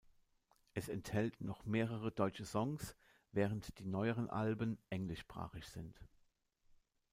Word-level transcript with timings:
Es 0.73 0.89
enthält 0.89 1.39
noch 1.41 1.65
mehrere 1.65 2.11
deutsche 2.11 2.43
Songs, 2.43 2.95
während 3.33 3.77
die 3.77 3.85
neueren 3.85 4.31
Alben 4.31 4.79
englischsprachig 4.89 5.65
sind. 5.67 5.99